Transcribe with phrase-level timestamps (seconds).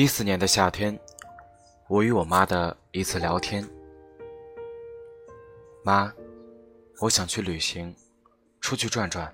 [0.00, 0.98] 一四年的夏天，
[1.86, 3.62] 我与我妈的一次聊天。
[5.84, 6.10] 妈，
[7.02, 7.94] 我想去旅行，
[8.62, 9.30] 出去转转。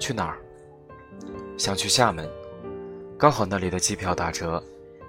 [0.00, 0.38] 去哪儿？
[1.58, 2.26] 想去厦门，
[3.18, 4.64] 刚好那里的机票打折，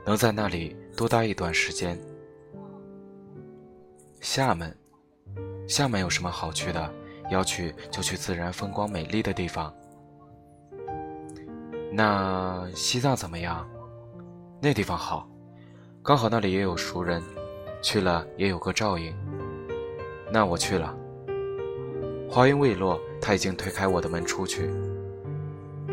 [0.06, 1.98] 能在那里多待一段时间。
[4.20, 4.78] 厦门，
[5.70, 6.94] 厦门有什么好去的？
[7.32, 9.74] 要去就去自然风光美丽的地方。
[11.94, 13.66] 那西藏怎么样？
[14.62, 15.28] 那地方好，
[16.02, 17.22] 刚好那里也有熟人，
[17.82, 19.16] 去了也有个照应。
[20.32, 20.96] 那我去了。
[22.30, 24.70] 话音未落，他已经推开我的门出去。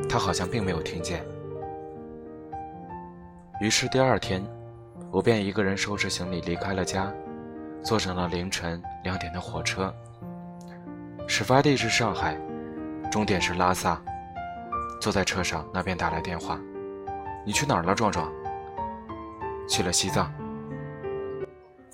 [0.09, 1.25] 他好像并没有听见。
[3.61, 4.43] 于是第二天，
[5.11, 7.13] 我便一个人收拾行李离开了家，
[7.83, 9.95] 坐上了凌晨两点的火车。
[11.29, 12.41] 始发地是上海，
[13.11, 14.01] 终点是拉萨。
[15.01, 16.59] 坐在车上，那边打来电话
[17.45, 18.33] ：“你去哪儿了，壮壮？”
[19.73, 20.31] 去了西藏。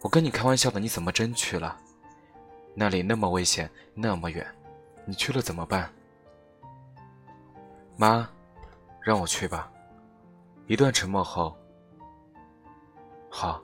[0.02, 1.78] 我跟你开玩笑的，你怎么真去了？
[2.74, 4.44] 那里那么危险，那么远，
[5.06, 5.88] 你去了怎么办？
[7.96, 8.28] 妈，
[9.00, 9.70] 让我去吧。
[10.66, 11.56] 一段沉默后，
[13.30, 13.62] 好，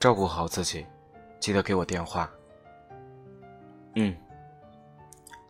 [0.00, 0.86] 照顾好自己，
[1.38, 2.30] 记得给我电话。
[3.96, 4.16] 嗯，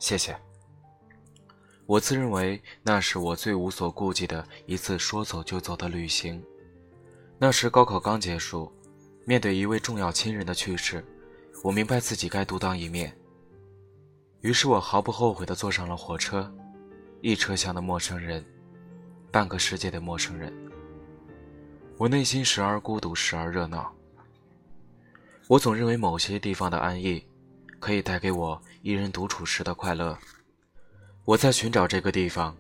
[0.01, 0.37] 谢谢。
[1.87, 6.45] 我自认为那是我最无所顾忌的一次说走就走的旅行。
[7.41, 8.73] 那时高考刚结束，
[9.25, 11.05] 面对一位重要亲人的去世，
[11.63, 13.17] 我明白自己该独当一面。
[14.41, 16.53] 于是我毫不后悔地坐上了火车，
[17.21, 18.45] 一车厢的陌生人，
[19.31, 20.53] 半个世界的陌生人。
[21.97, 23.93] 我内心时而孤独，时而热闹。
[25.47, 27.25] 我总认为某些地方的安逸，
[27.79, 30.19] 可以带给我一人独处时的快乐。
[31.25, 32.57] 我在寻找这个地方。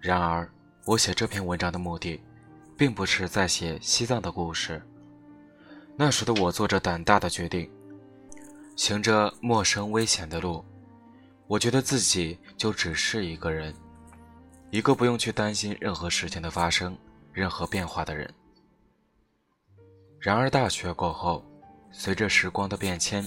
[0.00, 0.48] 然而，
[0.84, 2.20] 我写这篇文章的目的，
[2.80, 4.80] 并不是在写西藏的故事。
[5.96, 7.70] 那时的我做着胆大的决定，
[8.74, 10.64] 行着陌生危险的路。
[11.46, 13.74] 我觉得自己就只是一个人，
[14.70, 16.96] 一个不用去担心任何事情的发生、
[17.34, 18.32] 任何变化的人。
[20.18, 21.44] 然而，大学过后，
[21.92, 23.22] 随着时光的变迁。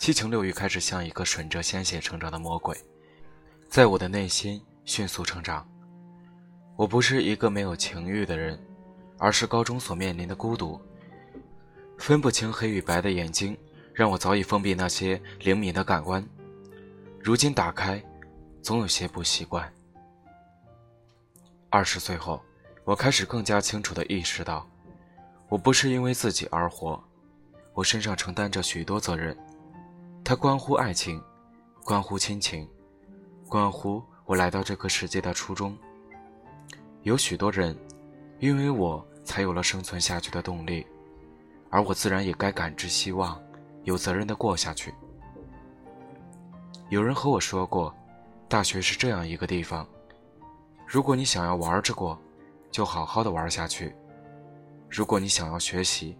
[0.00, 2.76] 七情六欲开始像一个吮着鲜血成长的魔鬼，
[3.68, 5.64] 在我的内心迅速成长。
[6.74, 8.60] 我不是一个没有情欲的人，
[9.20, 10.80] 而是高中所面临的孤独。
[11.98, 13.56] 分不清黑与白的眼睛，
[13.92, 16.26] 让我早已封闭那些灵敏的感官。
[17.22, 18.02] 如今打开，
[18.62, 19.70] 总有些不习惯。
[21.68, 22.42] 二十岁后，
[22.84, 24.66] 我开始更加清楚地意识到，
[25.50, 26.98] 我不是因为自己而活，
[27.74, 29.36] 我身上承担着许多责任。
[30.24, 31.22] 它关乎爱情，
[31.84, 32.66] 关乎亲情，
[33.46, 35.76] 关乎我来到这个世界的初衷。
[37.02, 37.76] 有许多人，
[38.38, 40.84] 因为我才有了生存下去的动力，
[41.70, 43.40] 而我自然也该感知希望，
[43.84, 44.92] 有责任的过下去。
[46.88, 47.94] 有人和我说过，
[48.48, 49.86] 大学是这样一个地方，
[50.84, 52.20] 如果你想要玩着过，
[52.72, 53.92] 就好好的玩下去；
[54.88, 56.18] 如果你想要学习，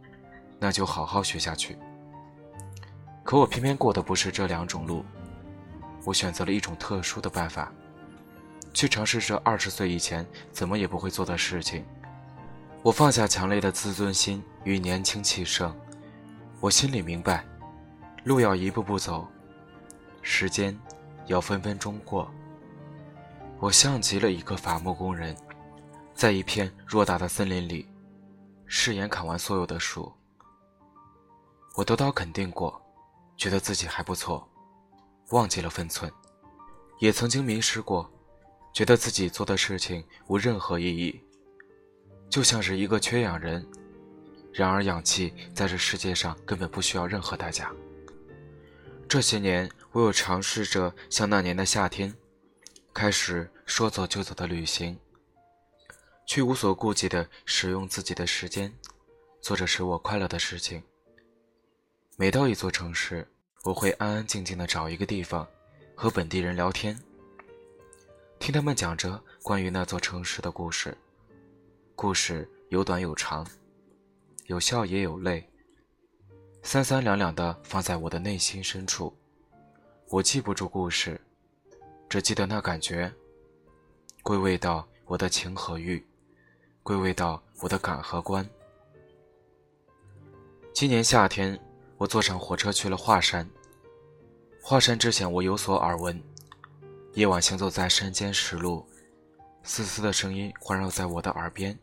[0.60, 1.76] 那就好好学下去。
[3.24, 5.04] 可我偏偏过的不是这两种路，
[6.04, 7.72] 我选择了一种特殊的办法，
[8.72, 11.84] 去尝试着二十岁以前怎么也不会做的事情。
[12.82, 15.74] 我放下强烈的自尊心与年轻气盛，
[16.60, 17.44] 我心里明白，
[18.24, 19.28] 路要一步步走，
[20.22, 20.78] 时间
[21.26, 22.32] 要分分钟过。
[23.58, 25.36] 我像极了一个伐木工人，
[26.14, 27.86] 在一片偌大的森林里，
[28.64, 30.10] 誓言砍完所有的树。
[31.76, 32.80] 我得到肯定过。
[33.36, 34.46] 觉得自己还不错，
[35.30, 36.12] 忘记了分寸，
[36.98, 38.10] 也曾经迷失过，
[38.70, 41.18] 觉得自己做的事情无任何意义，
[42.30, 43.66] 就像是一个缺氧人。
[44.52, 47.70] 然而，氧气在这世界上根本不需要任何代价。
[49.08, 52.14] 这些年，我有尝试着像那年的夏天，
[52.94, 54.98] 开始说走就走的旅行，
[56.26, 58.72] 去无所顾忌地使用自己的时间，
[59.40, 60.82] 做着使我快乐的事情。
[62.16, 63.26] 每到一座城市，
[63.64, 65.46] 我会安安静静的找一个地方，
[65.94, 66.98] 和本地人聊天，
[68.38, 70.96] 听他们讲着关于那座城市的故事。
[72.02, 73.46] 故事有短有长，
[74.46, 75.46] 有笑也有泪，
[76.62, 79.14] 三三两两的放在我的内心深处。
[80.08, 81.20] 我记不住故事，
[82.08, 83.12] 只记得那感觉，
[84.22, 86.02] 归位到我的情和欲，
[86.82, 88.48] 归位到我的感和观。
[90.72, 91.60] 今年夏天。
[91.98, 93.46] 我坐上火车去了华山。
[94.62, 96.18] 华山之前我有所耳闻，
[97.12, 98.86] 夜晚行走在山间石路，
[99.62, 101.78] 丝丝的声音环绕在我的耳边，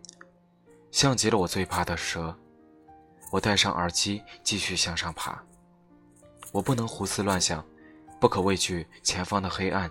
[0.98, 2.36] 像极了我最怕的蛇。
[3.30, 5.40] 我戴上耳机，继续向上爬。
[6.52, 7.64] 我不能胡思乱想，
[8.20, 9.88] 不可畏惧前方的黑暗。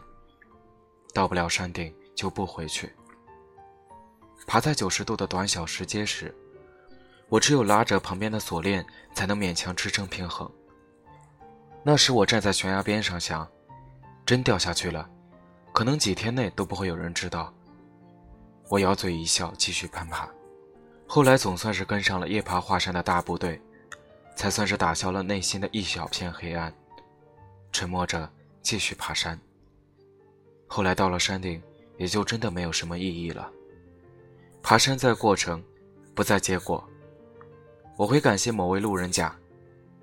[1.15, 2.93] 到不了山顶就不回去。
[4.49, 6.35] 爬在九十度的短小石阶时，
[7.29, 10.51] 我只有拉着旁边的锁链，才能勉强支撑平衡。
[11.85, 13.49] 那时我站在悬崖边上想，
[14.27, 15.09] 真掉下去了，
[15.73, 17.55] 可能几天内都不会有人知道。
[18.69, 20.29] 我咬嘴一笑，继续攀爬。
[21.07, 23.61] 后来总算是跟上了夜爬华山的大部队，
[24.35, 26.73] 才算是打消了内心的一小片黑暗。
[27.73, 28.29] 沉默着
[28.63, 29.39] 继续爬山。
[30.67, 31.63] 后来到了山顶，
[31.97, 33.51] 也就真的没有什么意义了。
[34.63, 35.63] 爬山在过程，
[36.15, 36.83] 不在结果。
[37.97, 39.35] 我会感谢某位路人甲，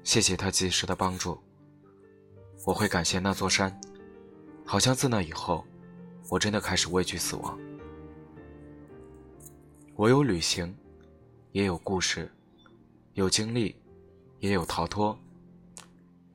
[0.03, 1.37] 谢谢他及时的帮助。
[2.65, 3.77] 我会感谢那座山，
[4.65, 5.65] 好像自那以后，
[6.29, 7.59] 我真的开始畏惧死亡。
[9.95, 10.73] 我有旅行，
[11.53, 12.31] 也有故事，
[13.13, 13.79] 有经历，
[14.39, 15.15] 也有逃脱。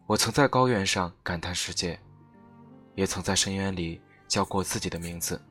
[0.06, 1.98] 我曾在高原上感叹世界，
[2.94, 5.42] 也曾在深渊里叫过自己的名字。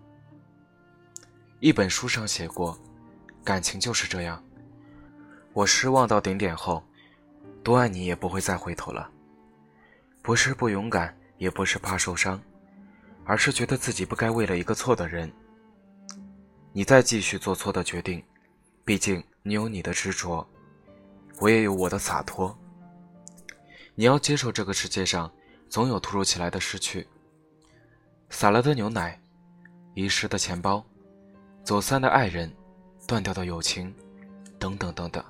[1.60, 2.80] 一本书上写过，
[3.44, 4.42] 感情就是这样。
[5.52, 6.82] 我失望到顶点后，
[7.62, 9.12] 多爱你也不会再回头了。
[10.22, 12.42] 不是不勇敢，也不是怕受伤，
[13.26, 15.30] 而是觉得自己不该为了一个错的人，
[16.72, 18.24] 你再继续做错的决定。
[18.86, 20.46] 毕竟你有你的执着，
[21.40, 22.54] 我也有我的洒脱。
[23.96, 25.32] 你要接受这个世界上
[25.70, 27.08] 总有突如其来的失去，
[28.30, 29.18] 洒了的牛奶，
[29.94, 30.86] 遗失的钱包，
[31.64, 32.54] 走散的爱人，
[33.08, 33.96] 断掉的友情，
[34.60, 35.24] 等等等等。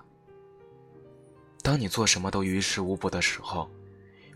[1.61, 3.69] 当你做什么都于事无补的时候，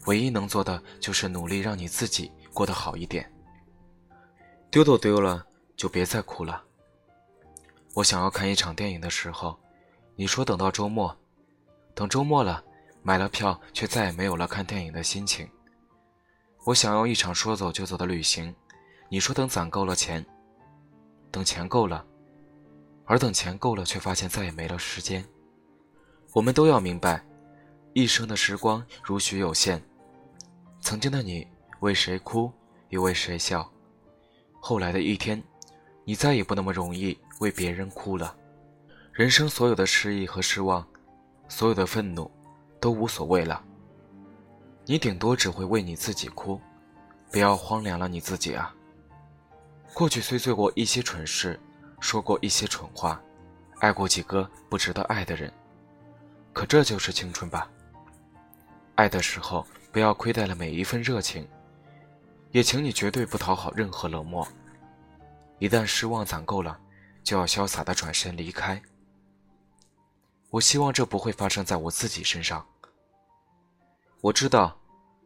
[0.06, 3.28] 唯一能做的就是努力让你自己过得好一点。
[4.70, 5.44] 丢都丢了，
[5.76, 6.64] 就别再哭了。
[7.96, 9.60] 我想要看一场电影的时候，
[10.22, 11.18] 你说等到周末，
[11.96, 12.64] 等周末了，
[13.02, 15.50] 买了票却再也没有了看电影的心情。
[16.64, 18.54] 我想要一场说走就走的旅行，
[19.10, 20.24] 你说等攒够了钱，
[21.32, 22.06] 等钱够了，
[23.06, 25.26] 而等钱够了，却发现再也没了时间。
[26.34, 27.26] 我们都要明白，
[27.94, 29.82] 一生的时光如许有限。
[30.82, 31.48] 曾经的你
[31.80, 32.54] 为谁哭，
[32.90, 33.68] 也为谁笑。
[34.60, 35.44] 后来的一天，
[36.06, 38.38] 你再也不那么容易为别人哭了。
[39.14, 40.88] 人生所有的失意和失望，
[41.50, 42.32] 所有的愤怒，
[42.80, 43.62] 都无所谓了。
[44.86, 46.60] 你顶多只会为你自己哭，
[47.30, 48.74] 不要荒凉了你自己啊。
[49.94, 51.60] 过去虽做过一些蠢事，
[52.00, 53.22] 说过一些蠢话，
[53.80, 55.52] 爱过几个不值得爱的人。
[56.54, 57.70] 可这就是青春吧。
[58.96, 61.46] 爱的时候不要亏待了每一份热情，
[62.52, 64.48] 也请你绝对不讨好任何冷漠。
[65.60, 66.80] 一旦失望攒够了，
[67.24, 68.82] 就要潇洒的转身离开。
[70.52, 72.66] 我希望这不会发生在我自己身上。
[74.20, 74.78] 我知道，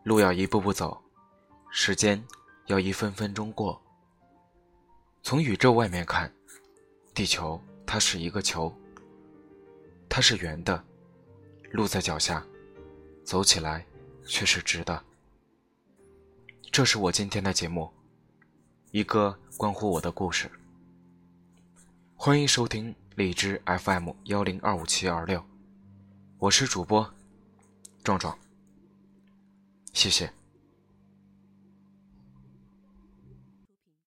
[0.04, 1.01] 路要一步步走，
[1.72, 2.24] 时间
[2.68, 3.81] 要一分分钟过。
[5.24, 6.31] 从宇宙外面看，
[7.16, 8.72] 地球它是一个球，
[10.07, 10.81] 它是圆的。
[11.71, 12.45] 路在脚下，
[13.24, 13.83] 走起来
[14.28, 15.04] 却是直的。
[16.71, 17.92] 这是我今天的节目，
[18.92, 20.49] 一个关乎我的故事。
[22.16, 25.42] 欢迎收听荔枝 FM 幺零二五七二六，
[26.38, 27.14] 我是主播
[28.04, 28.38] 壮壮。
[29.94, 30.30] 谢谢。